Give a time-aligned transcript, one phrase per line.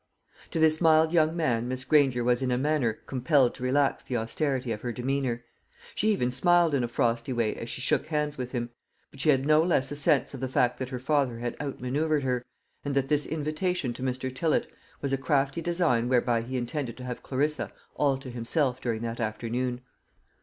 [0.49, 4.17] To this mild young man Miss Granger was in a manner compelled to relax the
[4.17, 5.43] austerity of her demeanour.
[5.93, 8.71] She even smiled in a frosty way as she shook hands with him;
[9.11, 11.79] but she had no less a sense of the fact that her father had out
[11.79, 12.43] manoeuvred her,
[12.83, 14.33] and that this invitation to Mr.
[14.33, 14.65] Tillott
[15.01, 19.19] was a crafty design whereby he intended to have Clarissa all to himself during that
[19.19, 19.81] afternoon.